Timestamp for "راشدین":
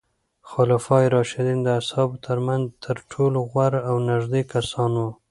1.15-1.59